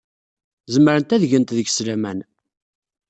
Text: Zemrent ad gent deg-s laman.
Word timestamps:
Zemrent 0.73 1.13
ad 1.15 1.23
gent 1.31 1.53
deg-s 1.57 1.77
laman. 1.87 2.19